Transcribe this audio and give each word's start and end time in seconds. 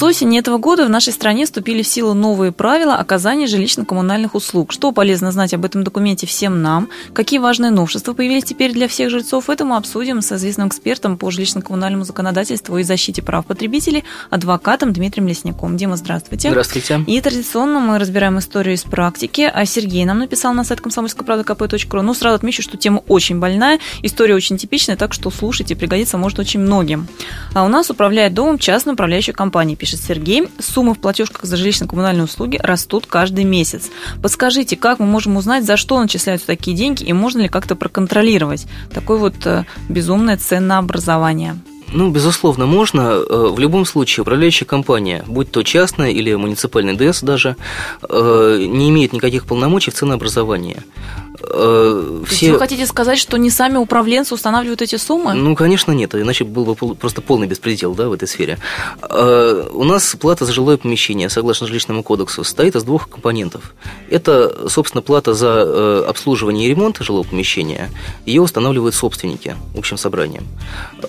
С 0.00 0.02
осени 0.02 0.38
этого 0.38 0.56
года 0.56 0.86
в 0.86 0.88
нашей 0.88 1.12
стране 1.12 1.44
вступили 1.44 1.82
в 1.82 1.86
силу 1.86 2.14
новые 2.14 2.52
правила 2.52 2.94
оказания 2.94 3.44
жилищно-коммунальных 3.44 4.30
услуг. 4.32 4.72
Что 4.72 4.92
полезно 4.92 5.30
знать 5.30 5.52
об 5.52 5.66
этом 5.66 5.84
документе 5.84 6.26
всем 6.26 6.62
нам? 6.62 6.88
Какие 7.12 7.38
важные 7.38 7.70
новшества 7.70 8.14
появились 8.14 8.44
теперь 8.44 8.72
для 8.72 8.88
всех 8.88 9.10
жильцов? 9.10 9.50
Это 9.50 9.66
мы 9.66 9.76
обсудим 9.76 10.22
с 10.22 10.32
известным 10.32 10.68
экспертом 10.68 11.18
по 11.18 11.28
жилищно-коммунальному 11.28 12.04
законодательству 12.04 12.78
и 12.78 12.82
защите 12.82 13.20
прав 13.20 13.44
потребителей, 13.44 14.04
адвокатом 14.30 14.94
Дмитрием 14.94 15.28
Лесняком. 15.28 15.76
Дима, 15.76 15.98
здравствуйте. 15.98 16.48
Здравствуйте. 16.48 17.04
И 17.06 17.20
традиционно 17.20 17.80
мы 17.80 17.98
разбираем 17.98 18.38
историю 18.38 18.76
из 18.76 18.84
практики. 18.84 19.52
А 19.54 19.66
Сергей 19.66 20.06
нам 20.06 20.20
написал 20.20 20.54
на 20.54 20.64
сайт 20.64 20.80
kp.ру. 20.80 22.00
Ну, 22.00 22.14
сразу 22.14 22.36
отмечу, 22.36 22.62
что 22.62 22.78
тема 22.78 23.02
очень 23.06 23.38
больная, 23.38 23.78
история 24.00 24.34
очень 24.34 24.56
типичная, 24.56 24.96
так 24.96 25.12
что 25.12 25.30
слушайте, 25.30 25.76
пригодится 25.76 26.16
может 26.16 26.38
очень 26.38 26.60
многим. 26.60 27.06
А 27.52 27.66
у 27.66 27.68
нас 27.68 27.90
управляет 27.90 28.32
домом 28.32 28.58
частная 28.58 28.94
управляющая 28.94 29.34
компания, 29.34 29.76
пишет 29.76 29.89
пишет 29.90 30.06
Сергей. 30.06 30.48
Суммы 30.58 30.94
в 30.94 30.98
платежках 30.98 31.44
за 31.44 31.56
жилищно-коммунальные 31.56 32.24
услуги 32.24 32.58
растут 32.62 33.06
каждый 33.06 33.44
месяц. 33.44 33.90
Подскажите, 34.22 34.76
как 34.76 35.00
мы 35.00 35.06
можем 35.06 35.36
узнать, 35.36 35.64
за 35.64 35.76
что 35.76 36.00
начисляются 36.00 36.46
такие 36.46 36.76
деньги 36.76 37.02
и 37.02 37.12
можно 37.12 37.40
ли 37.40 37.48
как-то 37.48 37.74
проконтролировать 37.74 38.66
такое 38.92 39.18
вот 39.18 39.34
э, 39.46 39.64
безумное 39.88 40.36
ценообразование? 40.36 41.56
Ну, 41.92 42.10
безусловно, 42.10 42.66
можно. 42.66 43.00
Э, 43.00 43.48
в 43.50 43.58
любом 43.58 43.84
случае, 43.84 44.22
управляющая 44.22 44.66
компания, 44.66 45.24
будь 45.26 45.50
то 45.50 45.62
частная 45.62 46.10
или 46.10 46.34
муниципальный 46.34 46.96
ДС 46.96 47.22
даже, 47.22 47.56
э, 48.08 48.66
не 48.68 48.90
имеет 48.90 49.12
никаких 49.12 49.44
полномочий 49.44 49.90
в 49.90 49.94
ценообразовании. 49.94 50.76
Э, 51.60 52.22
все... 52.26 52.52
вы 52.52 52.58
хотите 52.58 52.86
сказать, 52.86 53.18
что 53.18 53.36
не 53.36 53.50
сами 53.50 53.76
управленцы 53.76 54.34
устанавливают 54.34 54.82
эти 54.82 54.96
суммы? 54.96 55.34
Ну, 55.34 55.54
конечно, 55.54 55.92
нет, 55.92 56.14
иначе 56.14 56.44
был 56.44 56.64
бы 56.64 56.74
просто 56.74 57.20
полный 57.20 57.46
беспредел 57.46 57.94
да, 57.94 58.08
в 58.08 58.12
этой 58.12 58.26
сфере. 58.26 58.58
Э, 59.02 59.68
у 59.72 59.84
нас 59.84 60.16
плата 60.18 60.46
за 60.46 60.52
жилое 60.52 60.76
помещение, 60.76 61.28
согласно 61.28 61.66
жилищному 61.66 62.02
кодексу, 62.02 62.44
состоит 62.44 62.76
из 62.76 62.84
двух 62.84 63.08
компонентов. 63.08 63.74
Это, 64.08 64.68
собственно, 64.68 65.02
плата 65.02 65.34
за 65.34 65.64
э, 65.66 66.04
обслуживание 66.08 66.66
и 66.66 66.70
ремонт 66.70 66.98
жилого 67.00 67.24
помещения. 67.24 67.90
Ее 68.24 68.40
устанавливают 68.40 68.94
собственники 68.94 69.56
общим 69.76 69.98
собранием. 69.98 70.46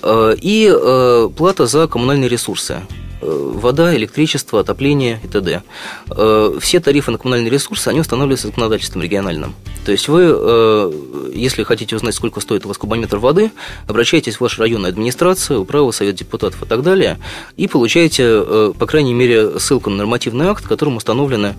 И 0.03 1.29
плата 1.35 1.65
за 1.65 1.87
коммунальные 1.87 2.29
ресурсы 2.29 2.81
вода, 3.21 3.95
электричество, 3.95 4.59
отопление 4.59 5.19
и 5.23 5.27
т.д. 5.27 5.63
Э, 6.09 6.57
все 6.59 6.79
тарифы 6.79 7.11
на 7.11 7.17
коммунальные 7.17 7.49
ресурсы, 7.49 7.87
они 7.87 7.99
устанавливаются 7.99 8.47
законодательством 8.47 9.01
региональным. 9.01 9.55
То 9.85 9.91
есть 9.91 10.07
вы, 10.07 10.23
э, 10.25 11.31
если 11.33 11.63
хотите 11.63 11.95
узнать, 11.95 12.15
сколько 12.15 12.39
стоит 12.39 12.65
у 12.65 12.67
вас 12.67 12.77
кубометр 12.77 13.17
воды, 13.17 13.51
обращайтесь 13.87 14.37
в 14.37 14.41
вашу 14.41 14.61
районную 14.61 14.89
администрацию, 14.89 15.61
управу, 15.61 15.91
совет 15.91 16.15
депутатов 16.15 16.63
и 16.63 16.65
так 16.65 16.83
далее, 16.83 17.19
и 17.57 17.67
получаете, 17.67 18.23
э, 18.25 18.73
по 18.77 18.85
крайней 18.85 19.13
мере, 19.13 19.59
ссылку 19.59 19.89
на 19.89 19.97
нормативный 19.97 20.47
акт, 20.47 20.67
которым 20.67 20.97
установлены 20.97 21.55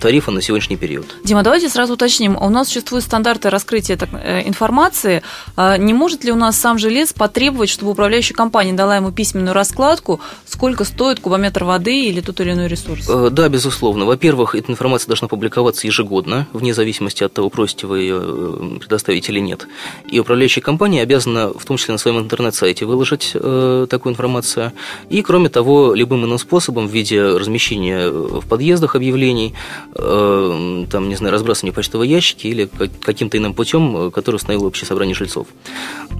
тарифы 0.00 0.30
на 0.30 0.40
сегодняшний 0.42 0.76
период. 0.76 1.06
Дима, 1.24 1.42
давайте 1.42 1.68
сразу 1.68 1.94
уточним. 1.94 2.36
У 2.36 2.48
нас 2.48 2.68
существуют 2.68 3.04
стандарты 3.04 3.50
раскрытия 3.50 3.96
информации. 4.46 5.22
А 5.56 5.76
не 5.76 5.92
может 5.92 6.24
ли 6.24 6.32
у 6.32 6.36
нас 6.36 6.58
сам 6.58 6.78
жилец 6.78 7.12
потребовать, 7.12 7.70
чтобы 7.70 7.92
управляющая 7.92 8.34
компания 8.34 8.72
дала 8.72 8.96
ему 8.96 9.12
письменную 9.12 9.54
раскладку, 9.54 10.20
сколько 10.54 10.84
стоит 10.84 11.18
кубометр 11.18 11.64
воды 11.64 12.06
или 12.06 12.20
тот 12.20 12.40
или 12.40 12.52
иной 12.52 12.68
ресурс? 12.68 13.06
Э, 13.08 13.28
да, 13.30 13.48
безусловно. 13.48 14.04
Во-первых, 14.04 14.54
эта 14.54 14.70
информация 14.70 15.08
должна 15.08 15.26
публиковаться 15.26 15.86
ежегодно, 15.86 16.46
вне 16.52 16.72
зависимости 16.72 17.24
от 17.24 17.32
того, 17.32 17.50
просите 17.50 17.88
вы 17.88 18.00
ее 18.00 18.20
э, 18.22 18.78
предоставить 18.78 19.28
или 19.28 19.40
нет. 19.40 19.66
И 20.08 20.20
управляющая 20.20 20.62
компания 20.62 21.02
обязана, 21.02 21.48
в 21.48 21.64
том 21.64 21.76
числе 21.76 21.92
на 21.92 21.98
своем 21.98 22.20
интернет-сайте, 22.20 22.86
выложить 22.86 23.32
э, 23.34 23.86
такую 23.90 24.12
информацию. 24.12 24.72
И, 25.10 25.22
кроме 25.22 25.48
того, 25.48 25.92
любым 25.92 26.24
иным 26.24 26.38
способом 26.38 26.86
в 26.86 26.92
виде 26.92 27.20
размещения 27.20 28.08
в 28.08 28.46
подъездах 28.46 28.94
объявлений, 28.94 29.54
э, 29.96 30.86
там, 30.88 31.08
не 31.08 31.16
знаю, 31.16 31.32
разбрасывания 31.32 31.74
почтовой 31.74 32.06
ящики 32.08 32.46
или 32.46 32.70
каким-то 33.02 33.38
иным 33.38 33.54
путем, 33.54 34.12
который 34.12 34.36
установило 34.36 34.68
общее 34.68 34.86
собрание 34.86 35.16
жильцов. 35.16 35.48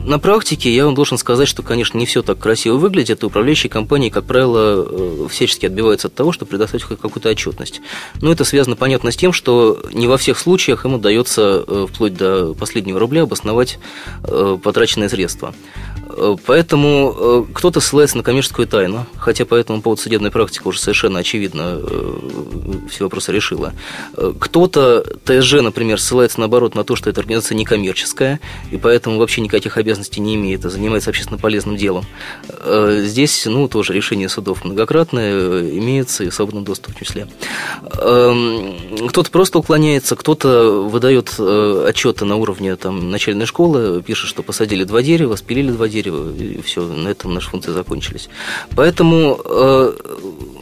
На 0.04 0.18
практике 0.18 0.70
я 0.74 0.84
вам 0.84 0.94
должен 0.94 1.16
сказать, 1.16 1.48
что, 1.48 1.62
конечно, 1.62 1.96
не 1.96 2.04
все 2.04 2.22
так 2.22 2.38
красиво 2.38 2.76
выглядит, 2.76 3.24
управляющие 3.24 3.70
компании, 3.70 4.10
как 4.10 4.24
правило, 4.24 4.86
э, 4.86 5.26
всячески 5.30 5.64
отбиваются 5.64 6.08
от 6.08 6.14
того, 6.14 6.30
чтобы 6.30 6.50
предоставить 6.50 6.84
какую-то 6.84 7.30
отчетность. 7.30 7.80
Но 8.20 8.30
это 8.30 8.44
связано, 8.44 8.76
понятно, 8.76 9.12
с 9.12 9.16
тем, 9.16 9.32
что 9.32 9.82
не 9.94 10.06
во 10.06 10.18
всех 10.18 10.38
случаях 10.38 10.84
им 10.84 10.94
удается 10.94 11.64
э, 11.66 11.86
вплоть 11.90 12.14
до 12.14 12.52
последнего 12.52 13.00
рубля 13.00 13.22
обосновать 13.22 13.78
э, 14.24 14.58
потраченные 14.62 15.08
средства. 15.08 15.54
Э, 16.16 16.36
поэтому 16.46 17.14
э, 17.16 17.44
кто-то 17.54 17.80
ссылается 17.80 18.16
на 18.16 18.22
коммерческую 18.22 18.66
тайну, 18.66 19.06
хотя 19.16 19.44
по 19.44 19.54
этому 19.54 19.82
поводу 19.82 20.02
судебная 20.02 20.30
практика 20.30 20.68
уже 20.68 20.78
совершенно 20.78 21.18
очевидно 21.18 21.80
э, 21.82 22.18
все 22.90 23.04
вопросы 23.04 23.32
решила. 23.32 23.72
Кто-то, 24.38 25.04
ТСЖ, 25.24 25.54
например, 25.62 26.00
ссылается 26.00 26.40
наоборот 26.40 26.74
на 26.74 26.84
то, 26.84 26.96
что 26.96 27.10
эта 27.10 27.20
организация 27.20 27.56
некоммерческая, 27.56 28.40
и 28.70 28.76
поэтому 28.76 29.18
вообще 29.18 29.40
никаких 29.40 29.76
обязанностей 29.76 30.20
не 30.20 30.34
имеет, 30.34 30.64
а 30.64 30.70
занимается 30.70 31.10
общественно 31.10 31.38
полезным 31.38 31.76
делом. 31.76 32.04
Здесь, 32.64 33.46
ну, 33.46 33.68
тоже 33.68 33.92
решение 33.92 34.28
судов 34.28 34.64
многократное 34.64 35.68
имеется 35.78 36.24
и 36.24 36.28
в 36.28 36.34
свободном 36.34 36.64
доступе 36.64 36.94
в 36.94 36.98
числе. 36.98 37.26
Эм, 37.98 39.08
кто-то 39.08 39.30
просто 39.30 39.58
уклоняется, 39.58 40.16
кто-то 40.16 40.88
выдает 40.88 41.38
отчеты 41.38 42.24
на 42.24 42.36
уровне 42.36 42.76
там, 42.76 43.10
начальной 43.10 43.46
школы, 43.46 44.02
пишет, 44.02 44.28
что 44.28 44.42
посадили 44.42 44.84
два 44.84 45.02
дерева, 45.02 45.36
спилили 45.36 45.70
два 45.70 45.88
дерева, 45.88 46.03
дерево, 46.04 46.30
и 46.36 46.62
все, 46.62 46.82
на 46.82 47.08
этом 47.08 47.34
наши 47.34 47.50
функции 47.50 47.72
закончились. 47.72 48.28
Поэтому, 48.76 49.40
э, 49.44 49.92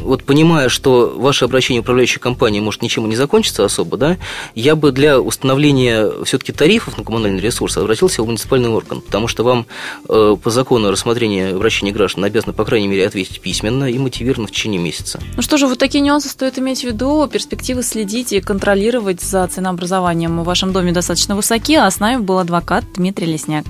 вот 0.00 0.24
понимая, 0.24 0.68
что 0.68 1.14
ваше 1.16 1.44
обращение 1.44 1.80
управляющей 1.80 2.20
компании 2.20 2.60
может 2.60 2.82
ничему 2.82 3.06
не 3.06 3.16
закончиться 3.16 3.64
особо, 3.64 3.96
да, 3.96 4.16
я 4.54 4.76
бы 4.76 4.92
для 4.92 5.20
установления 5.20 6.10
все-таки 6.24 6.52
тарифов 6.52 6.98
на 6.98 7.04
коммунальные 7.04 7.40
ресурсы 7.40 7.78
обратился 7.78 8.22
в 8.22 8.26
муниципальный 8.26 8.68
орган, 8.68 9.00
потому 9.00 9.28
что 9.28 9.44
вам 9.44 9.66
э, 10.08 10.36
по 10.42 10.50
закону 10.50 10.90
рассмотрения 10.90 11.48
обращения 11.48 11.92
граждан 11.92 12.24
обязаны, 12.24 12.52
по 12.52 12.64
крайней 12.64 12.88
мере, 12.88 13.06
ответить 13.06 13.40
письменно 13.40 13.84
и 13.84 13.98
мотивированно 13.98 14.48
в 14.48 14.52
течение 14.52 14.80
месяца. 14.80 15.20
Ну 15.36 15.42
что 15.42 15.56
же, 15.56 15.66
вот 15.66 15.78
такие 15.78 16.00
нюансы 16.00 16.28
стоит 16.28 16.58
иметь 16.58 16.80
в 16.80 16.84
виду, 16.84 17.28
перспективы 17.30 17.82
следить 17.82 18.32
и 18.32 18.40
контролировать 18.40 19.20
за 19.20 19.46
ценообразованием 19.46 20.40
в 20.40 20.44
вашем 20.44 20.72
доме 20.72 20.92
достаточно 20.92 21.36
высоки, 21.36 21.74
а 21.74 21.90
с 21.90 22.00
нами 22.00 22.20
был 22.20 22.38
адвокат 22.38 22.84
Дмитрий 22.94 23.26
Лесняк. 23.26 23.66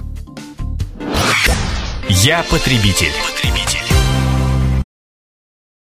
Я 2.09 2.43
потребитель. 2.43 3.32